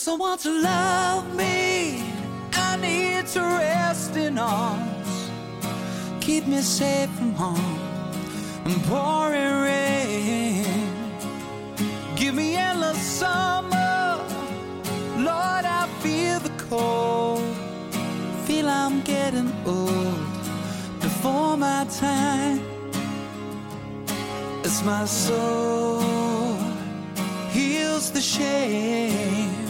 [0.00, 2.02] Someone to love me.
[2.54, 5.30] I need to rest in arms.
[6.22, 7.78] Keep me safe from harm
[8.64, 10.64] and pouring rain.
[12.16, 14.18] Give me endless summer.
[15.18, 17.44] Lord, I feel the cold.
[18.46, 20.32] Feel I'm getting old
[21.02, 22.58] before my time.
[24.64, 26.56] As my soul
[27.52, 29.69] heals the shame.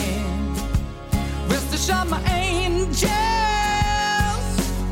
[1.81, 3.09] Rest assured, my angels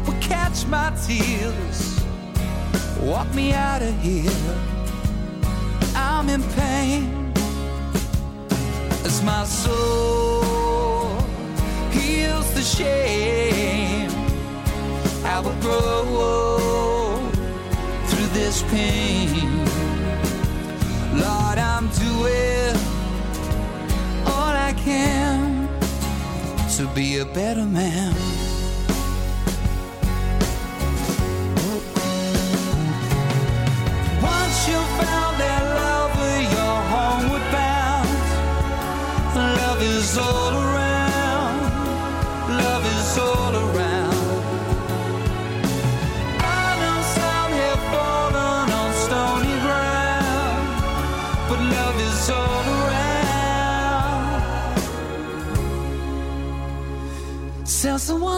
[0.07, 2.03] will catch my tears,
[2.99, 4.31] walk me out of here.
[5.95, 7.31] I'm in pain
[9.05, 11.21] as my soul
[11.91, 14.09] heals the shame.
[15.25, 17.29] I will grow
[18.07, 19.59] through this pain.
[21.13, 22.75] Lord, I'm doing
[24.25, 25.38] all I can
[26.79, 28.38] to be a better man.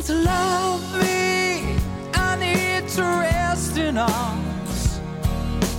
[0.07, 1.77] To love me.
[2.15, 4.99] I need to rest in arms.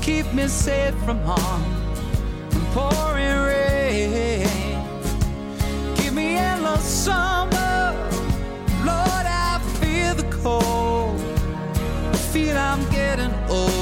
[0.01, 1.65] Keep me safe from harm
[2.53, 4.47] and pouring rain.
[5.97, 7.93] Give me endless summer.
[8.87, 11.21] Lord, I feel the cold.
[12.33, 13.82] Feel I'm getting old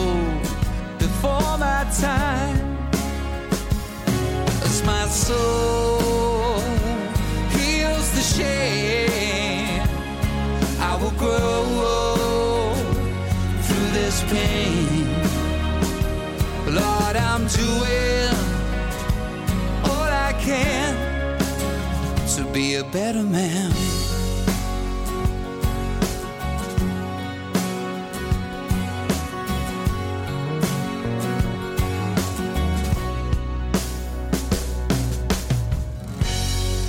[17.53, 18.37] to will
[20.13, 20.95] i can
[22.27, 23.71] to be a better man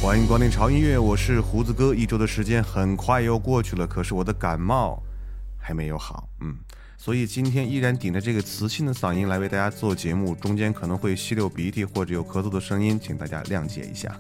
[0.02, 1.96] 欢迎光临潮音乐，我是胡子哥。
[1.96, 5.02] 一周的时间很快又过去了，可是我的感冒
[5.58, 6.58] 还没有好，嗯，
[7.04, 14.16] 所以今天依然顶着这个磁性的嗓音来为大家做节目，中间可能会吸溜鼻涕或者有咳嗽的声音，请大家谅解一下。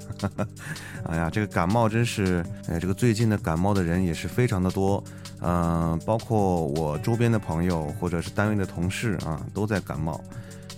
[1.05, 5.03] 哎呀，这个感冒真是，哎，这个最近的感冒的人也是非常的多，
[5.41, 10.19] 嗯、包括我周边的朋友或者是单位的同事啊，都在感冒。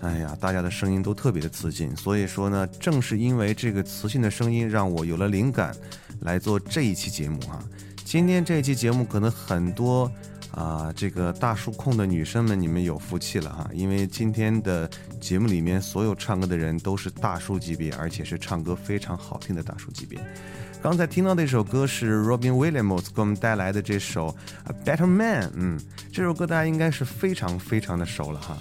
[0.02, 5.74] 哎呀，大家的声音都特别的磁性，所以说呢，正是因为这个磁性的声音，让我有了灵感，
[6.20, 7.64] 来做这一期节目哈、
[8.04, 10.12] 今天这一期节目，可能很多
[10.54, 14.88] 啊、这个大叔控的女生们，你们有福气了哈，因为今天的
[15.20, 20.20] 节目里面，所有唱歌的人都是大叔级别，而且是唱歌非常好听的大叔级别。
[20.82, 24.28] 刚才听到的一首歌是 Robin Williams 给我们带来的这首
[24.66, 25.80] 《A Better Man》，嗯，
[26.12, 28.58] 这首歌大家应该是非常非常的熟了哈。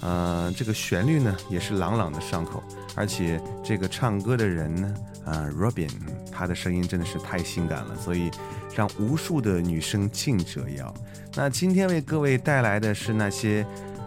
[0.00, 2.62] 呃，这个旋律呢也是朗朗的上口，
[2.94, 4.94] 而且这个唱歌的人呢，
[5.24, 5.90] 呃，Robin，
[6.30, 8.30] 他的声音真的是太性感了，所以
[8.74, 10.92] 让无数的女生竞折腰。
[11.34, 13.66] 那今天为各位带来的是那些，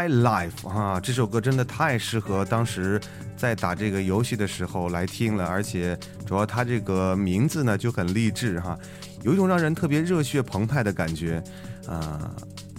[0.00, 2.98] My life 啊，这首歌真的太适合当时
[3.36, 8.78] 在打这个游戏的时候来听了，而且主要它这个名字呢就很励志哈，
[9.22, 11.42] 有一种让人特别热血澎湃的感觉，
[11.86, 12.34] 啊、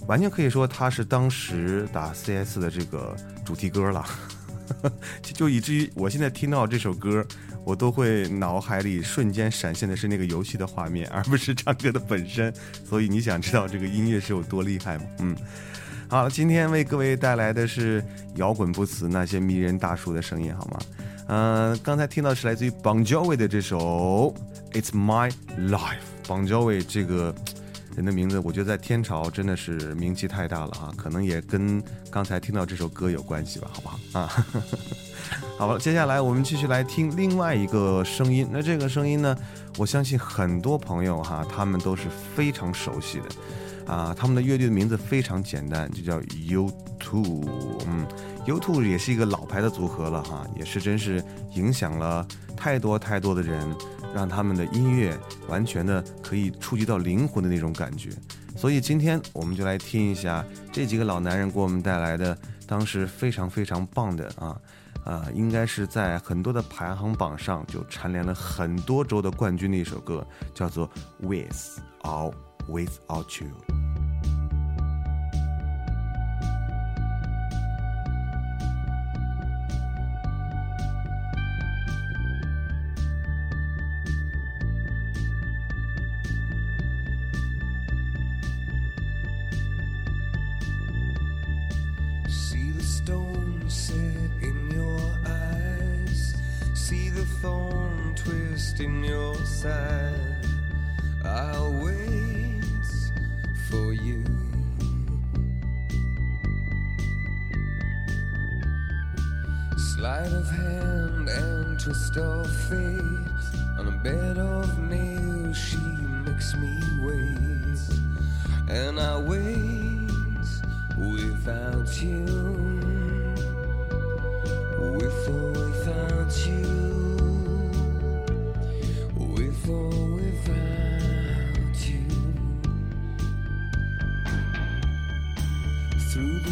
[0.08, 3.14] 完全可以说它是当时打 CS 的这个
[3.44, 4.04] 主题歌了，
[5.22, 7.24] 就 就以至于我现在听到这首歌，
[7.64, 12.52] 我都会脑海里瞬间闪现的是那个游戏的画面，而不是唱歌的本身。
[12.84, 15.04] 所以你想知道这个音乐是有多厉害吗？
[15.20, 15.36] 嗯。
[16.12, 18.04] 好，今天为各位带来的是
[18.34, 20.78] 摇滚不死那些迷人大叔的声音，好吗？
[21.28, 24.34] 嗯、刚才听到是来自于 Bon Jovi 的这首
[24.78, 25.78] 《It's My Life》。
[26.28, 27.34] Bon Jovi 这个
[27.96, 34.46] 人的名字，我觉得在天朝真的是名气太大了啊，可能也跟刚才听到这首歌有关系吧，好不好啊？
[35.56, 38.46] 好了，接下来我们继续来听另外一个声音。
[38.52, 39.34] 那这个声音呢，
[39.78, 44.14] 我相信很多朋友哈，他们都是非常熟悉的啊。
[44.16, 46.72] 他们的乐队的名字非常简单，就叫 U2。
[47.86, 48.06] 嗯
[48.46, 51.22] ，U2 也是一个老牌的组合了哈，也是真是
[51.54, 52.26] 影响了
[52.56, 53.74] 太多太多的人，
[54.14, 58.10] 让他们的音乐完全的可以触及到灵魂的那种感觉。
[58.54, 62.36] 所以今天我们就来听一下这几个老男人给我们带来的
[62.66, 64.56] 当时非常非常棒的啊。
[65.04, 70.88] 啊、应该是在很多的排行榜上就蝉联了很多周的冠军的一首歌，叫做
[71.20, 72.32] 《With or
[72.68, 73.50] Without You》。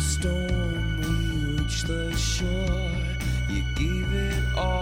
[0.01, 2.91] Storm, we reach the shore.
[3.49, 4.80] You gave it all,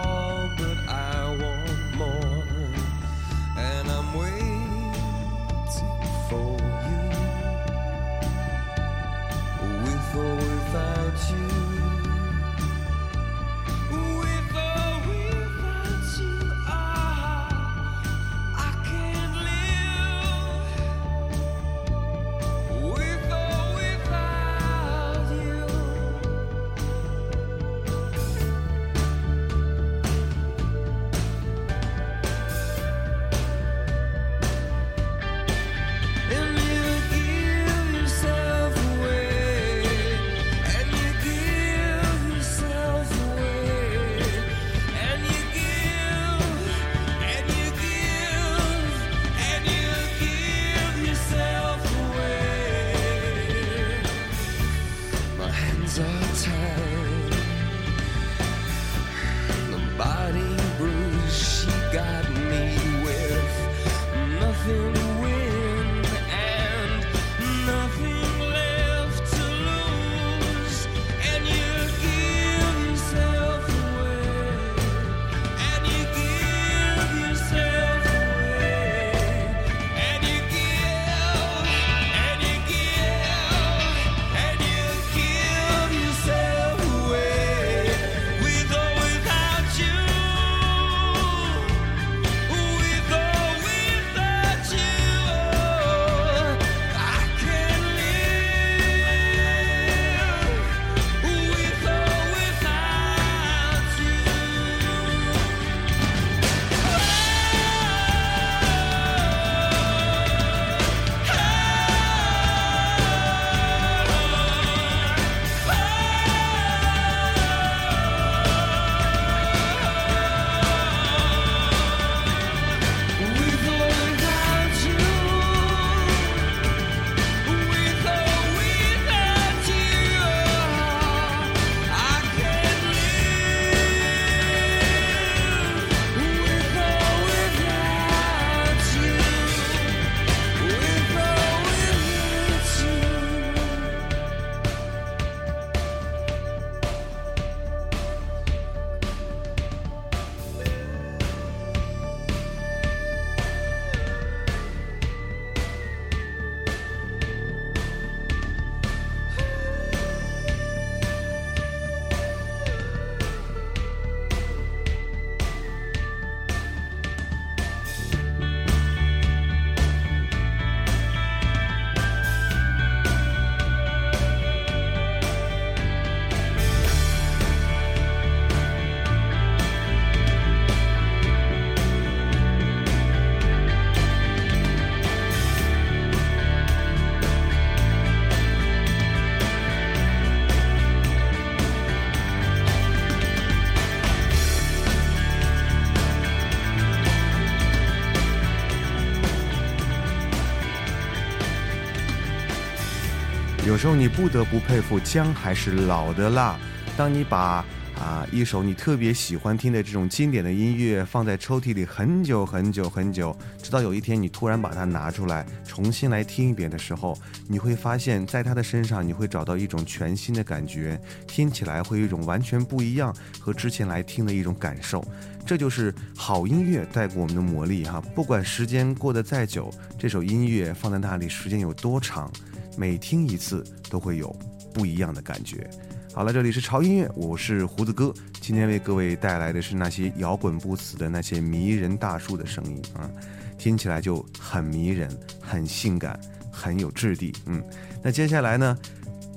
[203.78, 206.58] 时候你不得不佩服姜还是老的辣。
[206.96, 207.64] 当你把
[207.96, 217.16] 啊一首你特别喜欢听的这种经典的音乐放在抽屉里很久很久很久，直到有一天你突然把它拿出来重新来听一遍的时候，
[217.46, 225.04] 你会发现在他的身上你会找到一种全新的感觉，听起来会有一种完全不一样和之前来听的一种感受。
[225.46, 228.02] 这就是好音乐带给我们的魔力哈！
[228.14, 232.30] 不管时间过得再久，这首音乐放在那里时间有多长，
[232.78, 234.34] 每听一次都会有
[234.72, 235.68] 不一样的感觉。
[236.14, 243.10] 好了，这里是潮音乐，我是胡子哥，今天为各位带来的是那些摇滚不死的那些迷人大叔的声音啊，
[243.58, 246.18] 听起来就很迷人、很性感、
[246.52, 247.34] 很有质地。
[247.46, 247.60] 嗯，
[248.00, 248.78] 那接下来呢，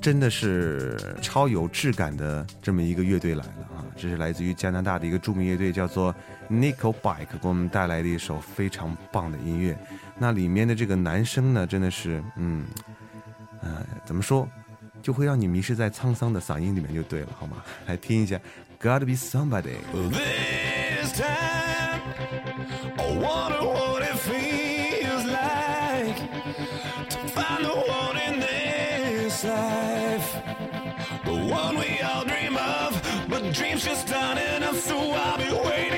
[0.00, 6.14] 真的是超有质感的这么一个乐队来了啊，这是来自于加拿大的一个著名乐队，叫做
[6.48, 9.76] Nickelback，给我们带来的一首非常棒的音乐。
[10.16, 12.64] 那里面的这个男生呢，真的是，嗯，
[13.61, 14.47] 呃，怎么说？
[15.01, 17.63] 就会让你迷失在沧桑的嗓音里面就对了，好吗？
[17.85, 18.39] 来听一下，
[18.81, 19.77] Gotta be somebody。
[20.11, 22.01] This time,
[22.97, 26.17] I wonder what it feels like
[27.09, 30.29] to find the one in this life,
[31.23, 32.93] the one we all dream of,
[33.29, 34.77] but dreams just aren't enough.
[34.79, 35.90] So I'll be waiting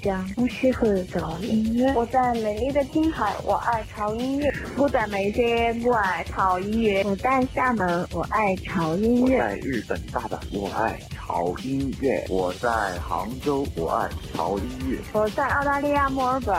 [0.00, 1.92] 江，我喜欢潮音乐。
[1.94, 4.52] 我在美丽的青海，我爱潮音乐。
[4.76, 7.02] 我在眉间，我爱潮音乐。
[7.04, 9.38] 我在厦门，我爱潮音乐。
[9.38, 12.24] 我在日本大阪，我爱潮音乐。
[12.28, 12.68] 我在
[13.00, 14.98] 杭州，我爱潮音乐。
[15.12, 16.54] 我在澳大利亚墨尔本，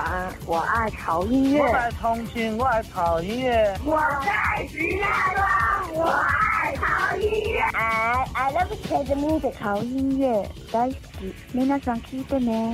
[0.46, 1.62] 我爱潮音乐。
[1.62, 3.78] 我在重庆，我爱潮音乐。
[3.86, 7.60] 我在石家庄，我爱潮音乐。
[7.74, 11.34] I I love jazz music，潮音乐大好き。
[11.54, 12.74] 皆さん聞いてね。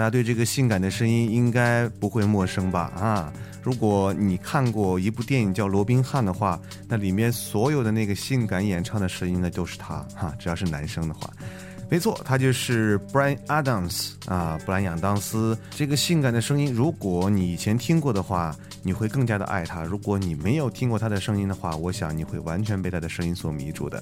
[0.00, 2.90] 大家对这个性感的声音应该不会陌生吧？
[2.96, 3.30] 啊，
[3.62, 6.58] 如果你看过一部电影叫《罗宾汉》的话，
[6.88, 11.29] 那里面所有的那个性感演唱的声音呢，都是他哈，只要是男生的话。
[11.90, 15.58] 没错，他就是 Brian Adams 啊，布兰·亚当斯。
[15.70, 24.00] 这个性感的声音，如果你以前听过的话，你会更加的爱他；如果你没有听过他的声音的话，我想你会完全被他的声音所迷住的。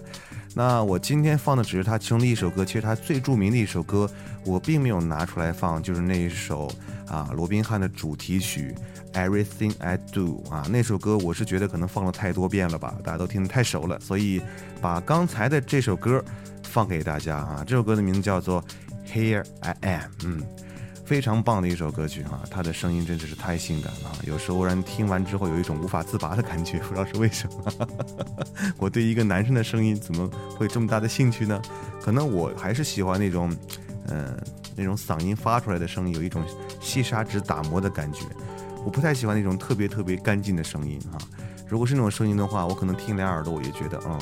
[0.54, 4.08] 那我今天放的只是他其中的一首歌，其实他最著名的一首歌，
[4.44, 6.70] 我并没有拿出来放，就是那一首
[7.06, 8.74] 啊，罗宾汉的主题曲
[9.18, 14.42] 《Everything I Do》啊，那首歌我是觉得可能放了太多遍了吧，大家都听得太熟了，所以
[14.78, 16.22] 把刚才的这首歌。
[16.68, 17.64] 放给大家啊！
[17.66, 18.62] 这首歌的名字叫做
[19.10, 20.42] 《Here I Am》，嗯，
[21.04, 22.40] 非常棒的一首歌曲哈。
[22.50, 27.88] 他的声音真的是太性感了，有时候让人听完之后有一种无法自拔的感觉， 不知道是为什么。
[28.76, 31.60] 我对一个男生的声音怎么会这么大的兴趣呢？
[32.02, 33.50] 可能我还是喜欢那种，
[34.08, 34.36] 嗯，
[34.76, 36.44] 那种嗓音发出来的声音有一种
[36.80, 38.24] 细砂纸打磨的感觉。
[38.84, 41.18] 我不太喜欢那种特别特别干净的声音哈。
[41.66, 44.18] 如果是那种声音的话，我可能听两耳朵我也觉得，嗯。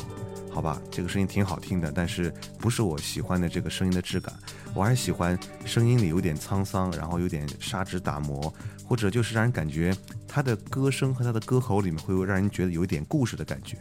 [0.57, 4.35] 好吧，这个声音挺好听的，但是不是我喜欢的这个声音的质感。
[4.73, 8.51] 我还是喜欢声音里有点沧桑，然后有点砂纸打磨，
[8.83, 9.95] 或者就是让人感觉
[10.27, 13.77] 他的歌声和他的歌喉里面会让人觉得有一点故事的感觉。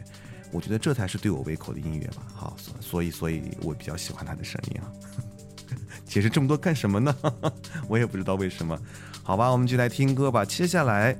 [0.52, 2.22] 我觉得这才是对我胃口的音乐吧。
[2.34, 4.92] 好，所以所以我比较喜欢他的声音啊。
[6.04, 7.16] 解释这么多干什么呢？
[7.88, 8.78] 我也不知道为什么。
[9.22, 10.44] 好吧，我们就来听歌吧。
[10.44, 11.16] 接下来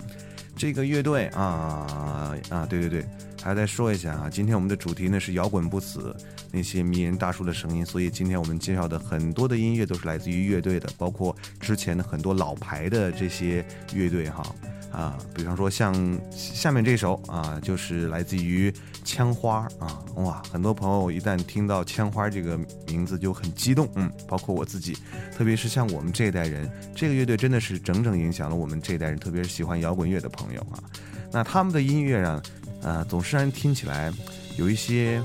[0.54, 3.08] 这个乐队啊啊，对对对。
[3.46, 6.14] 还再说一下啊，今天我们的主题呢是摇滚不死，
[6.50, 14.44] 那些迷人大叔的声音，所以今天我们介绍的很多的音乐都是来自于乐队的，包括之前的很多老牌的这些乐队哈。
[14.90, 15.94] 啊，比方说像
[16.30, 18.72] 下面这首啊，就是来自于
[19.04, 24.96] 枪花啊，哇，很多朋友一旦听到枪花这个名字就很激动，嗯，包括我自己，
[25.36, 30.82] 特别是像我们这一代人，这个乐队真的是整整影响了我们这一代人，特别是喜欢摇滚乐的朋友啊，
[31.30, 32.42] 那他们的音乐呢？
[32.86, 34.12] 呃，总是让人听起来
[34.56, 35.20] 有一些，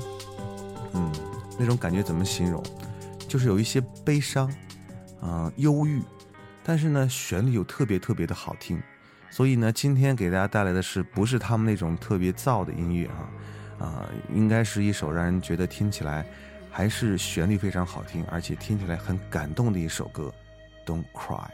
[0.94, 1.12] 嗯，
[1.56, 2.60] 那种感觉怎么形容？
[3.28, 4.52] 就是有一些悲伤，
[5.20, 6.02] 啊，忧郁，
[6.64, 8.82] 但是呢，旋律又特别特别的好听。
[9.30, 13.30] 所以呢，今天给大家带来的是不是他们那种特别燥的音乐啊？
[13.78, 16.26] 啊，应该是一首让人觉得听起来
[16.68, 20.34] 还是旋律非常好听，而且听起来很感动的一首歌。
[20.84, 21.48] Don't cry。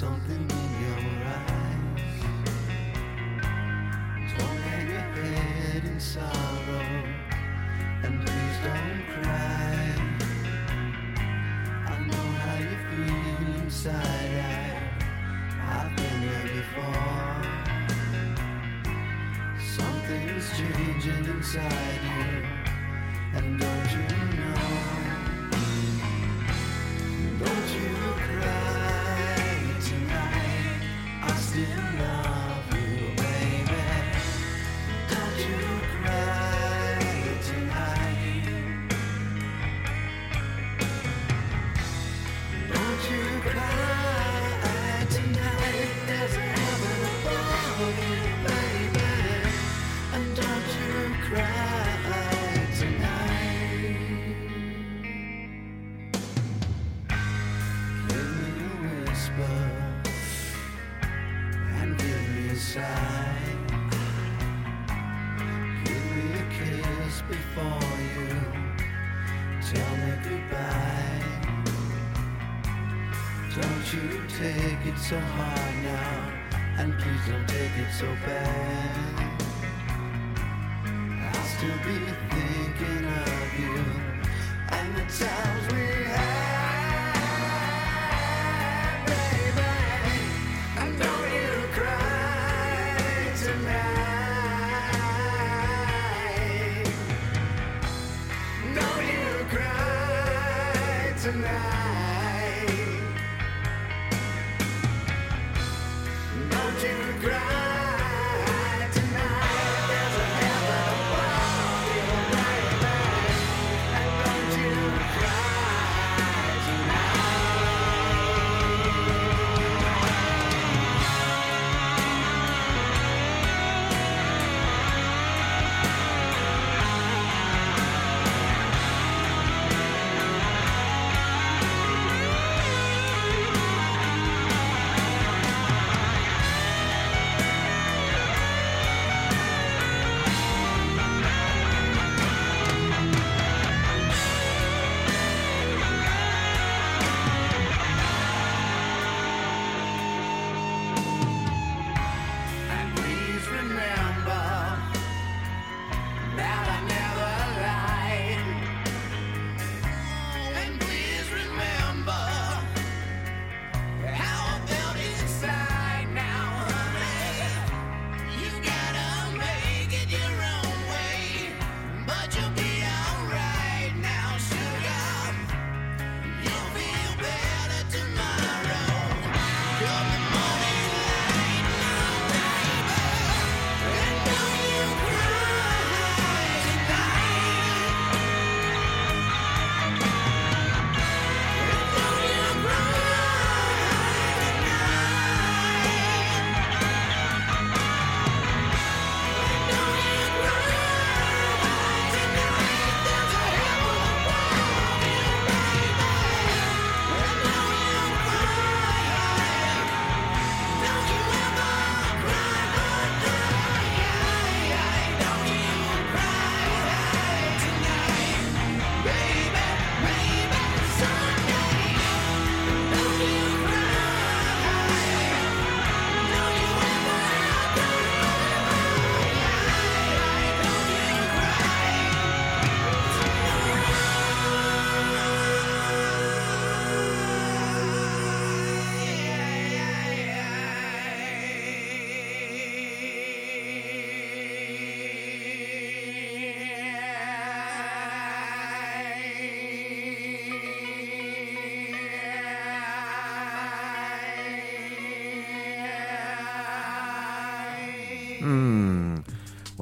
[0.00, 2.14] something in your eyes.
[4.38, 6.88] Don't hang your head in sorrow,
[8.04, 9.76] and please don't cry.
[11.92, 14.80] I know how you feel inside.
[15.68, 17.42] I've been there before.
[19.76, 22.32] Something's changing inside you,
[23.38, 23.48] and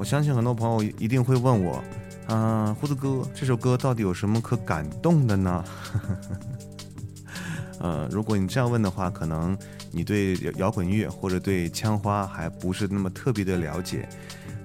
[0.09, 1.83] 相信很多朋友一定会问我，
[2.29, 5.63] 嗯，胡子哥，这首歌到底有什么可感动的呢？
[7.79, 9.55] 呃，如果你这样问的话，可能
[9.91, 14.09] 你对摇滚乐或者对枪花还不是那么特别的了解。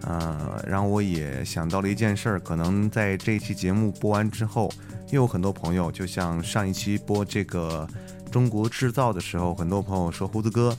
[0.04, 4.70] 呃，让我也想到了一件事儿，可能在这一期节目播完之后，
[5.10, 7.86] 又有很多朋友，就像上一期播这个
[8.30, 10.74] 中国制造的时候，很多朋友说胡子哥，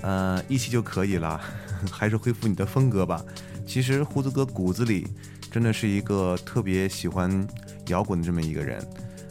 [0.00, 1.38] 呃，一期就可以了，
[1.92, 3.22] 还是恢复你的风格吧。
[3.66, 5.06] 其实胡子哥骨子里
[5.50, 7.46] 真的是一个特别喜欢
[7.88, 8.82] 摇滚的这么一个人。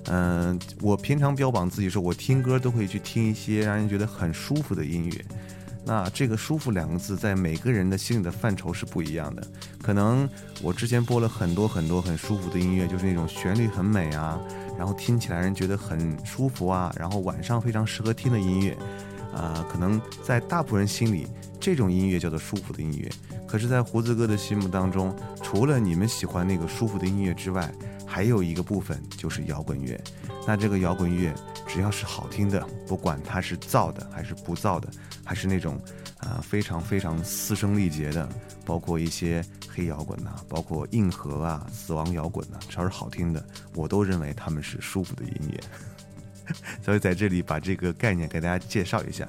[0.08, 5.26] 嗯，我平常标榜自己说，我听歌都会去听一些让人觉得很舒服的音乐。
[5.88, 9.48] 那这个“舒服”两个字，在每个人的心里的范畴是不一样的。
[9.84, 10.28] 可能
[10.62, 14.40] 我之前播了很多很多很舒服的音乐，就是那种旋律很美啊，
[14.80, 18.76] 然后听起来人觉得很舒服啊，然后晚上非常适合听的音乐。
[19.36, 21.28] 啊，可能在大部分人心里，
[21.60, 23.12] 这种音乐叫做舒服的音乐。
[23.46, 27.72] 可是，在胡子哥的心目当中，除了你们喜欢那个舒服的音乐之外，
[28.06, 30.02] 还有一个部分就是摇滚乐。
[30.48, 31.34] 那这个摇滚乐，
[31.68, 34.90] 只要是好听的，不管它是造的还是不造的，
[35.24, 35.80] 还是那种
[36.18, 38.28] 啊非常非常嘶声力竭的，
[38.66, 43.44] 包括一些黑摇滚呐，包括硬核啊、死亡摇滚呐，只要是好听的，
[43.74, 45.60] 我都认为他们是舒服的音乐。
[46.84, 49.28] 所以在这里把这个概念给大家介绍一下。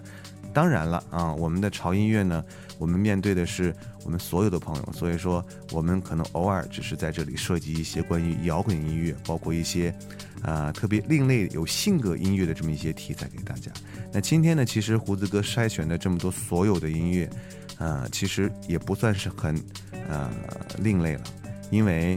[0.53, 2.43] 当然了啊，我们的潮音乐呢，
[2.79, 9.95] 我们面对的是我们所有的朋友，所以说我们可能偶尔只是在这里涉及一些关于摇滚音乐，包括一些
[10.41, 13.71] 啊特别另类有性格音乐的这么一些题材给大家。
[14.11, 17.29] 那今天呢，其实胡子哥筛选的这么多所有的音乐，
[17.77, 19.63] 啊，其实也不算是很
[20.09, 20.33] 呃
[20.79, 21.25] 另类了，
[21.71, 22.17] 因为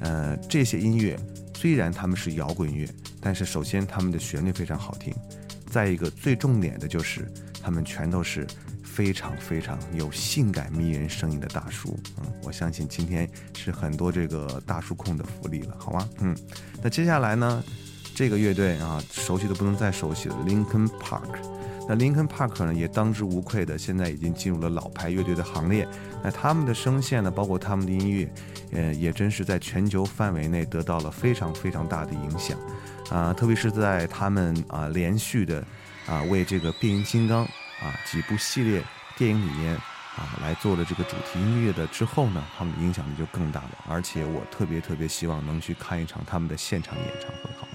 [0.00, 1.16] 呃这些音乐
[1.54, 2.88] 虽然他们是摇滚乐。
[3.26, 5.12] 但是首先，他们的旋律非常好听，
[5.68, 7.28] 再一个最重点的就是，
[7.60, 8.46] 他们全都是
[8.84, 11.98] 非常非常有性感迷人声音的大叔。
[12.18, 16.08] 嗯，我相信今天是很多这个大叔控的福利了，好吗？
[16.20, 16.36] 嗯，
[16.80, 17.64] 那接下来呢，
[18.14, 21.34] 这个乐队啊，熟悉的不能再熟悉了，Linkin Park。
[21.88, 25.84] 那 Linkin Park 呢，也当之无愧的，现在已经进入了老牌乐队的行列。
[26.22, 28.32] 那他们的声线呢，包括他们的音乐，
[28.70, 32.56] 呃，也真是在全球范围内得到了非常非常大的影响。
[33.10, 35.64] 啊，特别是在他们啊连续的
[36.06, 38.82] 啊为这个变形金刚啊几部系列
[39.16, 43.70] 电影里面啊来做了这个主题音乐的之后呢，他们的影响力就更大了。
[43.88, 47.68] 而且我特别特别希望能去看一场他们的现场演唱会，好？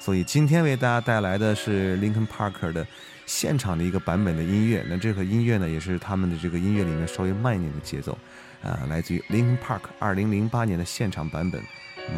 [0.00, 2.86] 所以今天为大家带来的是 Linkin Park 的
[3.26, 4.82] 现场的一个版本的音乐。
[4.88, 8.16] 那这个音乐呢，也是他们的这个音乐里面稍微慢一点的节奏，
[8.62, 11.60] 啊，来自于 Linkin Park 二零零八年的现场版本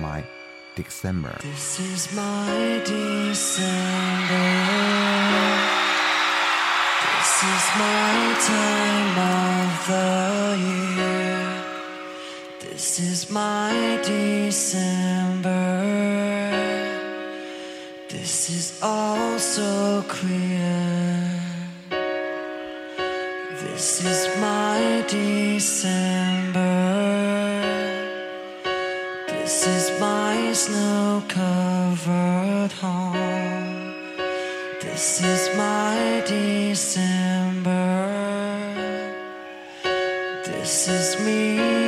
[0.01, 0.40] ，My。
[0.83, 1.37] December.
[1.43, 4.49] This is my December.
[7.05, 8.15] This is my
[8.53, 10.11] time of the
[10.69, 11.45] year.
[12.61, 15.71] This is my December.
[18.09, 21.41] This is all so clear.
[23.63, 26.71] This is my December.
[29.29, 30.20] This is my
[30.55, 33.95] snow covered home.
[34.81, 37.71] This is my December.
[40.45, 41.80] This is me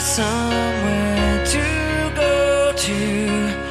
[0.00, 3.67] somewhere to go to,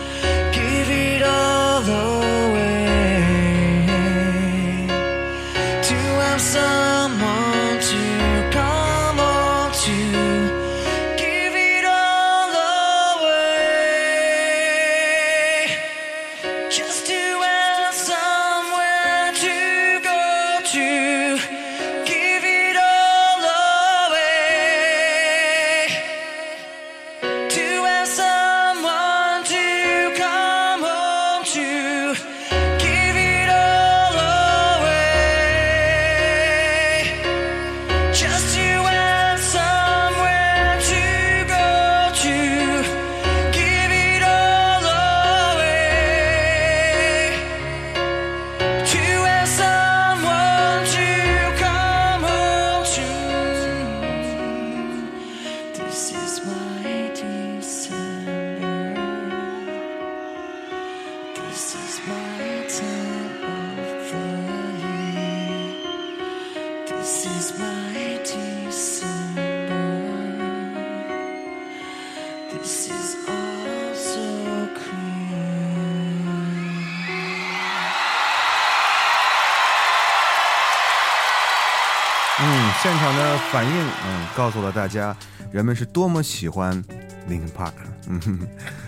[83.51, 83.71] 反应，
[84.05, 85.15] 嗯，告诉了大家
[85.51, 86.83] 人们是多么喜欢
[87.29, 87.73] Linkin Park。
[88.09, 88.39] 嗯，哼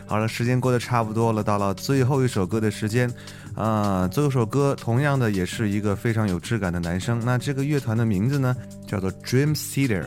[0.05, 3.11] 好了，时间过得差不多了，到了最后一首歌的时间。
[3.55, 7.19] 啊、最后一首歌同样的也是一个非常有质感的男生。
[7.25, 8.55] 那这个乐团的名字呢，
[8.87, 10.05] 叫做 Dream Theater。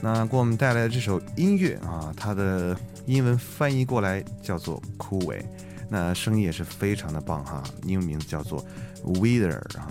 [0.00, 2.74] 那给我们带来的这首音乐啊，它的
[3.04, 5.42] 英文翻译过来叫做枯萎。
[5.88, 8.64] 那声音也是非常的棒哈，英文名字叫做
[9.04, 9.88] Wither 啊。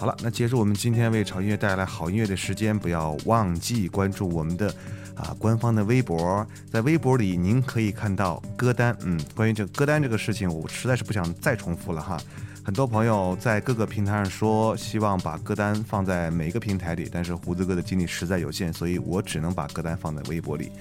[0.00, 4.74] 好了，那结束我们今天为潮音乐带来好音乐的时间，不要忘记关注我们的
[5.14, 8.96] 啊官方的微博，在微博里您可以看到歌单。
[9.02, 12.18] 嗯，关于这个歌单这个事情，我实在是不想再重复了哈。
[12.64, 20.72] 很多朋友在各个平台上说希望把歌单放在每一个平台里，但是胡子哥的精力实在有限，所以我只能把歌单放在微博里。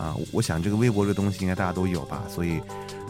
[0.00, 2.58] 啊，我想这个微博这东西应该大家都有吧，所以，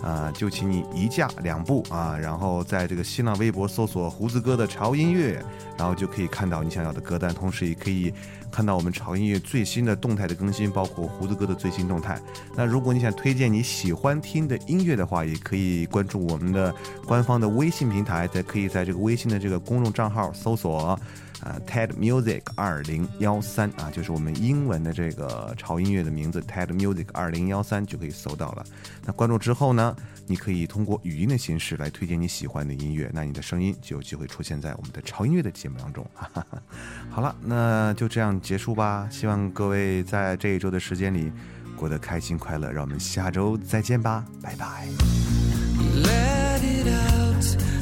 [0.03, 5.41] 啊，就请你一架两步啊，然后在这个新浪微博搜索胡子哥的潮音乐，
[5.79, 8.13] 然后就可以看到你想要的歌单，同时也可以
[8.51, 12.21] 看到我们潮音乐最新的动态的更新，包括胡子哥的最新动态。
[12.57, 16.75] 那如果你想推荐你喜欢听的音乐的话，也可以关注我们的
[17.07, 20.99] 官方的微信平台，在可以在这个微信的这个公众账号搜索。
[21.43, 28.65] 啊、t e d Music 二零幺三啊，就是我们英文的这个潮音乐的名字，TED Music 二零幺三就可以搜到了。
[29.05, 36.07] 那关注之后呢，你可以通过语音的形式来推荐你喜欢的音乐，那你的声音就有机会出现在我们的潮音乐的节目当中。
[37.11, 39.09] 好了，那就这样结束吧。
[39.11, 41.33] 希望各位在这一周的时间里
[41.75, 44.89] 过得开心快乐，让我们下周再见吧，拜拜。
[46.03, 47.80] Let it out,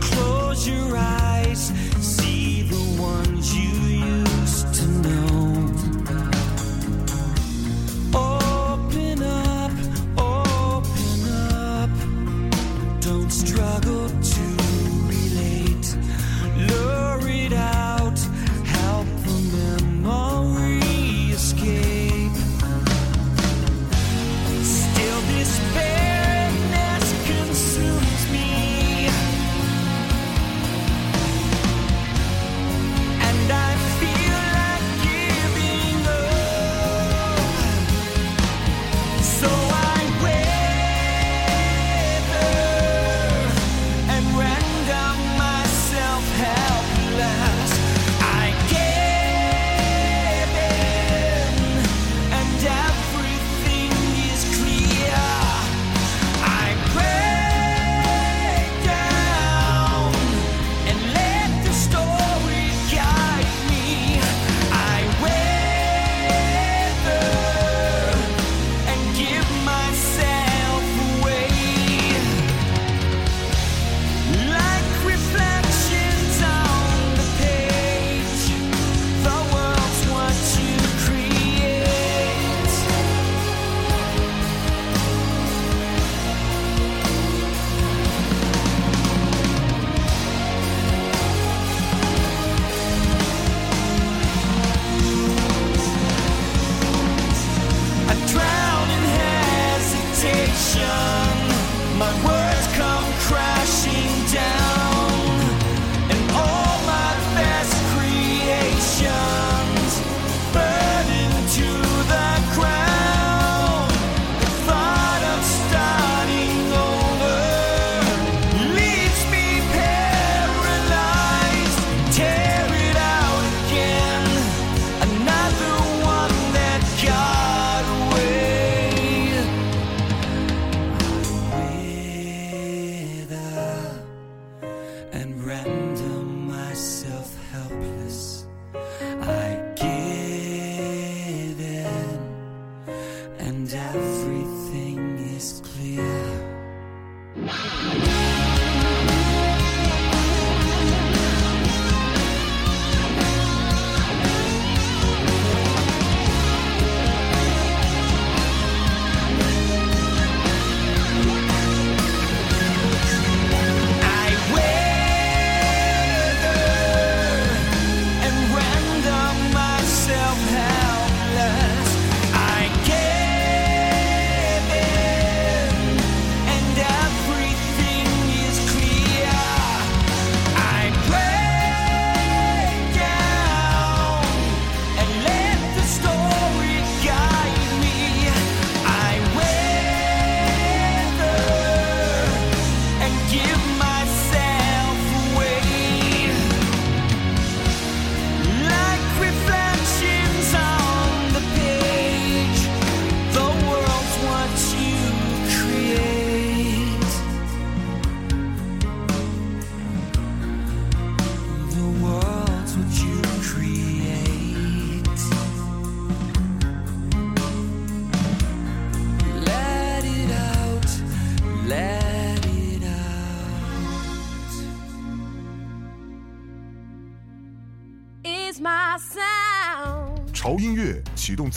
[0.00, 2.01] Close your eyes.